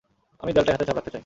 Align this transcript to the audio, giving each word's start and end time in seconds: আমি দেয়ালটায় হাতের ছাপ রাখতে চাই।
আমি 0.41 0.51
দেয়ালটায় 0.53 0.73
হাতের 0.77 0.87
ছাপ 0.89 0.95
রাখতে 0.97 1.11
চাই। 1.13 1.19